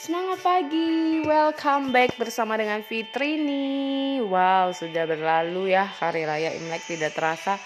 [0.00, 4.24] Semangat pagi, welcome back bersama dengan Fitri nih.
[4.24, 7.60] Wow, sudah berlalu ya hari raya Imlek tidak terasa.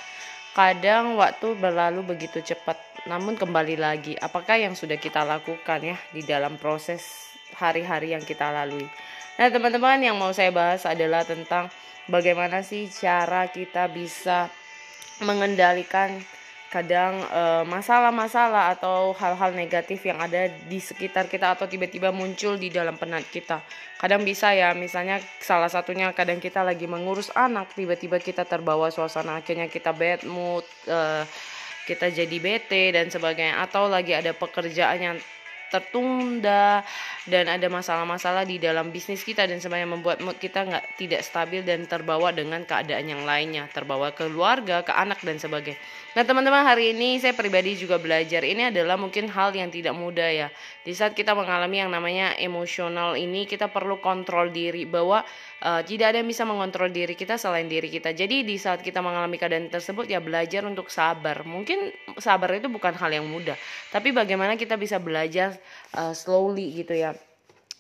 [0.51, 2.75] Kadang waktu berlalu begitu cepat,
[3.07, 4.19] namun kembali lagi.
[4.19, 8.91] Apakah yang sudah kita lakukan ya di dalam proses hari-hari yang kita lalui?
[9.39, 11.71] Nah, teman-teman, yang mau saya bahas adalah tentang
[12.11, 14.51] bagaimana sih cara kita bisa
[15.23, 16.19] mengendalikan
[16.75, 22.67] kadang eh, masalah-masalah atau hal-hal negatif yang ada di sekitar kita atau tiba-tiba muncul di
[22.75, 23.63] dalam penat kita.
[24.03, 29.39] Kadang bisa ya, misalnya salah satunya kadang kita lagi mengurus anak, tiba-tiba kita terbawa suasana
[29.39, 31.23] akhirnya kita bad mood, uh,
[31.87, 35.17] kita jadi bete dan sebagainya atau lagi ada pekerjaan yang
[35.71, 36.85] tertunda
[37.29, 41.61] dan ada masalah-masalah di dalam bisnis kita dan sebenarnya membuat mood kita nggak tidak stabil
[41.65, 45.77] dan terbawa dengan keadaan yang lainnya terbawa ke keluarga ke anak dan sebagainya.
[46.15, 50.31] Nah teman-teman hari ini saya pribadi juga belajar ini adalah mungkin hal yang tidak mudah
[50.31, 50.49] ya.
[50.85, 55.25] Di saat kita mengalami yang namanya emosional ini kita perlu kontrol diri bahwa
[55.61, 58.15] uh, tidak ada yang bisa mengontrol diri kita selain diri kita.
[58.15, 61.43] Jadi di saat kita mengalami keadaan tersebut ya belajar untuk sabar.
[61.43, 63.59] Mungkin sabar itu bukan hal yang mudah
[63.91, 65.55] tapi bagaimana kita bisa belajar
[65.97, 67.17] uh, slowly gitu ya.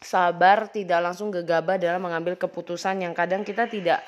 [0.05, 4.05] Sabar tidak langsung gegabah dalam mengambil keputusan yang kadang kita tidak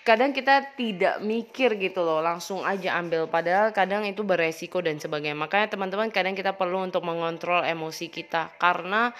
[0.00, 3.28] kadang kita tidak mikir gitu loh langsung aja ambil.
[3.28, 5.36] Padahal kadang itu beresiko dan sebagainya.
[5.36, 8.48] Makanya teman-teman kadang kita perlu untuk mengontrol emosi kita.
[8.56, 9.12] Karena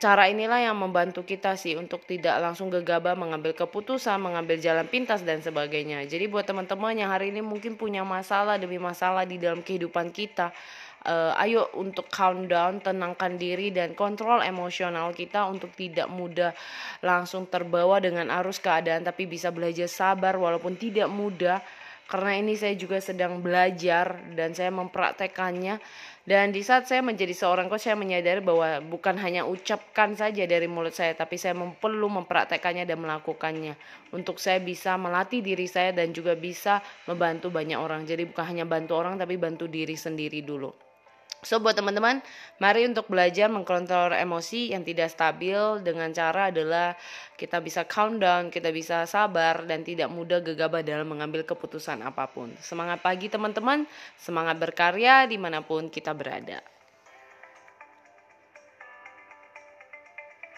[0.00, 5.20] cara inilah yang membantu kita sih untuk tidak langsung gegabah mengambil keputusan, mengambil jalan pintas
[5.22, 6.04] dan sebagainya.
[6.08, 10.50] Jadi buat teman-teman yang hari ini mungkin punya masalah demi masalah di dalam kehidupan kita,
[11.06, 16.54] uh, ayo untuk countdown, tenangkan diri dan kontrol emosional kita untuk tidak mudah
[17.02, 21.58] langsung terbawa dengan arus keadaan tapi bisa belajar sabar walaupun tidak mudah.
[22.02, 25.80] Karena ini saya juga sedang belajar dan saya mempraktekannya.
[26.28, 30.68] Dan di saat saya menjadi seorang coach saya menyadari bahwa bukan hanya ucapkan saja dari
[30.68, 33.80] mulut saya tapi saya perlu mempraktekannya dan melakukannya.
[34.12, 38.04] Untuk saya bisa melatih diri saya dan juga bisa membantu banyak orang.
[38.04, 40.91] Jadi bukan hanya bantu orang tapi bantu diri sendiri dulu
[41.42, 42.22] So buat teman-teman,
[42.62, 46.94] mari untuk belajar mengkontrol emosi yang tidak stabil dengan cara adalah
[47.34, 52.54] kita bisa countdown, kita bisa sabar dan tidak mudah gegabah dalam mengambil keputusan apa pun.
[52.62, 53.82] Semangat pagi teman-teman,
[54.14, 56.62] semangat berkarya di mana pun kita berada.